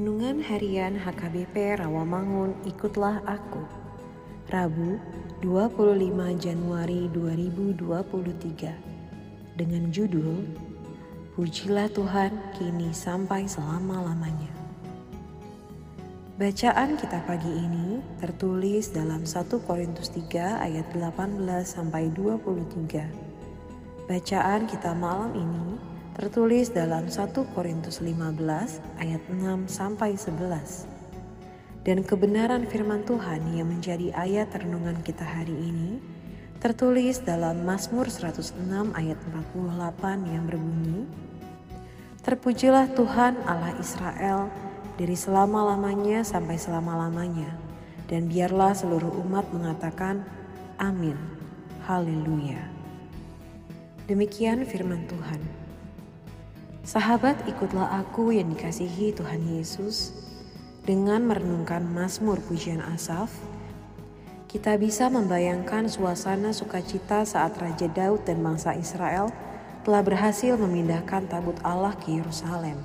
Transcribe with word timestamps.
Renungan 0.00 0.40
Harian 0.40 0.96
HKBP 0.96 1.76
Rawamangun 1.76 2.56
Ikutlah 2.64 3.20
Aku. 3.28 3.60
Rabu 4.48 4.96
25 5.44 6.40
Januari 6.40 7.04
2023 7.12 9.60
Dengan 9.60 9.92
judul 9.92 10.48
Pujilah 11.36 11.92
Tuhan 11.92 12.32
kini 12.56 12.96
sampai 12.96 13.44
selama-lamanya. 13.44 14.48
Bacaan 16.40 16.96
kita 16.96 17.20
pagi 17.28 17.52
ini 17.52 18.00
tertulis 18.24 18.96
dalam 18.96 19.28
1 19.28 19.52
Korintus 19.68 20.08
3 20.16 20.64
ayat 20.64 20.88
18 20.96 21.44
sampai 21.68 22.08
23. 22.16 24.08
Bacaan 24.08 24.64
kita 24.64 24.96
malam 24.96 25.36
ini 25.36 25.99
tertulis 26.14 26.72
dalam 26.74 27.06
1 27.06 27.32
Korintus 27.54 28.02
15 28.02 28.40
ayat 28.98 29.22
6 29.28 29.70
sampai 29.70 30.14
11. 30.14 31.86
Dan 31.86 32.04
kebenaran 32.04 32.68
firman 32.68 33.02
Tuhan 33.08 33.56
yang 33.56 33.70
menjadi 33.72 34.12
ayat 34.12 34.52
renungan 34.52 35.00
kita 35.00 35.24
hari 35.24 35.54
ini 35.54 36.00
tertulis 36.60 37.24
dalam 37.24 37.64
Mazmur 37.64 38.12
106 38.12 38.52
ayat 38.92 39.16
48 39.32 40.28
yang 40.28 40.44
berbunyi 40.44 41.08
Terpujilah 42.20 42.92
Tuhan 42.92 43.40
Allah 43.48 43.72
Israel 43.80 44.52
dari 45.00 45.16
selama-lamanya 45.16 46.20
sampai 46.20 46.60
selama-lamanya. 46.60 47.48
Dan 48.12 48.28
biarlah 48.28 48.76
seluruh 48.76 49.08
umat 49.24 49.48
mengatakan, 49.56 50.20
Amin. 50.76 51.16
Haleluya. 51.88 52.60
Demikian 54.04 54.68
firman 54.68 55.08
Tuhan. 55.08 55.59
Sahabat, 56.90 57.46
ikutlah 57.46 58.02
aku 58.02 58.34
yang 58.34 58.50
dikasihi 58.50 59.14
Tuhan 59.14 59.46
Yesus 59.46 60.10
dengan 60.82 61.22
merenungkan 61.22 61.86
Mazmur 61.86 62.42
pujian 62.42 62.82
Asaf. 62.82 63.30
Kita 64.50 64.74
bisa 64.74 65.06
membayangkan 65.06 65.86
suasana 65.86 66.50
sukacita 66.50 67.22
saat 67.22 67.54
Raja 67.62 67.86
Daud 67.86 68.26
dan 68.26 68.42
bangsa 68.42 68.74
Israel 68.74 69.30
telah 69.86 70.02
berhasil 70.02 70.58
memindahkan 70.58 71.30
tabut 71.30 71.54
Allah 71.62 71.94
ke 71.94 72.10
Yerusalem. 72.10 72.82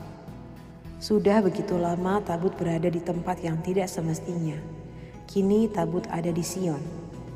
Sudah 1.02 1.42
begitu 1.42 1.74
lama 1.74 2.22
tabut 2.22 2.54
berada 2.54 2.94
di 2.94 3.02
tempat 3.02 3.42
yang 3.42 3.58
tidak 3.66 3.90
semestinya. 3.90 4.62
Kini 5.26 5.66
tabut 5.66 6.06
ada 6.14 6.30
di 6.30 6.46
Sion, 6.46 6.86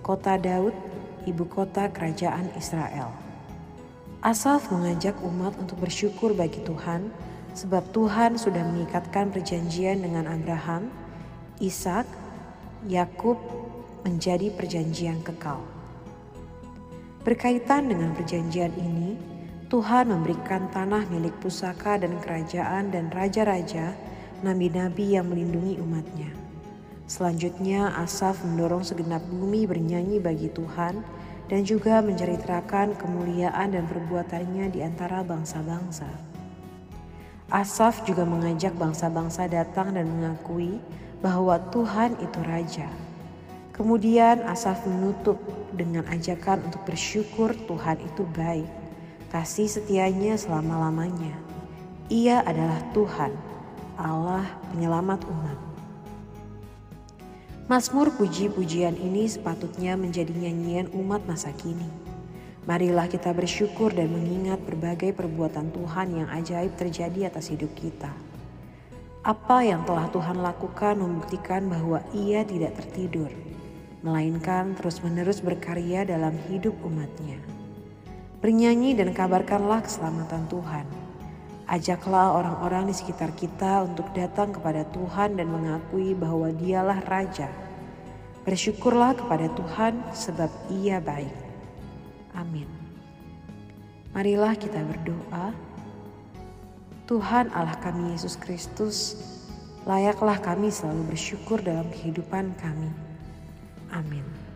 kota 0.06 0.38
Daud, 0.38 0.78
ibu 1.26 1.50
kota 1.50 1.90
kerajaan 1.90 2.54
Israel. 2.54 3.29
Asaf 4.20 4.68
mengajak 4.68 5.16
umat 5.24 5.56
untuk 5.64 5.80
bersyukur 5.80 6.36
bagi 6.36 6.60
Tuhan, 6.68 7.08
sebab 7.56 7.88
Tuhan 7.96 8.36
sudah 8.36 8.68
mengikatkan 8.68 9.32
perjanjian 9.32 10.04
dengan 10.04 10.28
Abraham, 10.28 10.92
Ishak, 11.64 12.04
Yakub 12.92 13.40
menjadi 14.04 14.52
perjanjian 14.52 15.24
kekal. 15.24 15.64
Berkaitan 17.24 17.88
dengan 17.88 18.12
perjanjian 18.12 18.76
ini, 18.76 19.16
Tuhan 19.72 20.12
memberikan 20.12 20.68
tanah 20.68 21.08
milik 21.08 21.40
pusaka 21.40 21.96
dan 21.96 22.20
kerajaan 22.20 22.92
dan 22.92 23.08
raja-raja, 23.16 23.96
nabi-nabi 24.44 25.16
yang 25.16 25.32
melindungi 25.32 25.80
umatnya. 25.80 26.28
Selanjutnya 27.08 27.96
Asaf 27.96 28.44
mendorong 28.44 28.84
segenap 28.84 29.24
bumi 29.32 29.64
bernyanyi 29.64 30.20
bagi 30.20 30.52
Tuhan 30.52 31.19
dan 31.50 31.66
juga 31.66 32.00
menceritakan 32.06 32.96
kemuliaan 32.96 33.74
dan 33.74 33.84
perbuatannya 33.90 34.70
di 34.70 34.86
antara 34.86 35.26
bangsa-bangsa. 35.26 36.08
Asaf 37.50 38.06
juga 38.06 38.24
mengajak 38.30 38.78
bangsa-bangsa 38.78 39.50
datang 39.50 39.98
dan 39.98 40.06
mengakui 40.06 40.78
bahwa 41.26 41.58
Tuhan 41.74 42.14
itu 42.22 42.40
Raja. 42.46 42.86
Kemudian 43.74 44.46
Asaf 44.46 44.86
menutup 44.86 45.42
dengan 45.74 46.06
ajakan 46.14 46.62
untuk 46.70 46.86
bersyukur 46.86 47.58
Tuhan 47.66 47.98
itu 48.06 48.24
baik 48.38 48.70
kasih 49.30 49.70
setianya 49.70 50.34
selama-lamanya. 50.36 51.38
Ia 52.10 52.42
adalah 52.42 52.82
Tuhan, 52.98 53.30
Allah 53.94 54.46
penyelamat 54.74 55.22
umat. 55.30 55.58
Mazmur 57.70 58.10
puji-pujian 58.18 58.98
ini 58.98 59.30
sepatutnya 59.30 59.94
menjadi 59.94 60.34
nyanyian 60.34 60.90
umat 60.90 61.22
masa 61.30 61.54
kini. 61.54 61.86
Marilah 62.66 63.06
kita 63.06 63.30
bersyukur 63.30 63.94
dan 63.94 64.10
mengingat 64.10 64.58
berbagai 64.66 65.14
perbuatan 65.14 65.70
Tuhan 65.70 66.18
yang 66.18 66.34
ajaib 66.34 66.74
terjadi 66.82 67.30
atas 67.30 67.54
hidup 67.54 67.70
kita. 67.78 68.10
Apa 69.22 69.62
yang 69.62 69.86
telah 69.86 70.10
Tuhan 70.10 70.42
lakukan 70.42 70.98
membuktikan 70.98 71.70
bahwa 71.70 72.02
Ia 72.10 72.42
tidak 72.42 72.74
tertidur, 72.74 73.30
melainkan 74.02 74.74
terus-menerus 74.74 75.38
berkarya 75.38 76.10
dalam 76.10 76.34
hidup 76.50 76.74
umatnya. 76.82 77.38
Bernyanyi 78.42 78.98
dan 78.98 79.14
kabarkanlah 79.14 79.86
keselamatan 79.86 80.50
Tuhan. 80.50 80.99
Ajaklah 81.70 82.34
orang-orang 82.34 82.90
di 82.90 82.98
sekitar 82.98 83.30
kita 83.38 83.86
untuk 83.86 84.10
datang 84.18 84.50
kepada 84.50 84.90
Tuhan 84.90 85.38
dan 85.38 85.54
mengakui 85.54 86.18
bahwa 86.18 86.50
Dialah 86.50 87.06
Raja. 87.06 87.46
Bersyukurlah 88.42 89.14
kepada 89.14 89.54
Tuhan, 89.54 90.02
sebab 90.10 90.50
Ia 90.74 90.98
baik. 90.98 91.36
Amin. 92.34 92.66
Marilah 94.18 94.58
kita 94.58 94.82
berdoa. 94.82 95.54
Tuhan 97.06 97.54
Allah 97.54 97.78
kami 97.78 98.18
Yesus 98.18 98.34
Kristus, 98.34 99.14
layaklah 99.86 100.42
kami 100.42 100.74
selalu 100.74 101.14
bersyukur 101.14 101.62
dalam 101.62 101.86
kehidupan 101.94 102.50
kami. 102.58 102.90
Amin. 103.94 104.49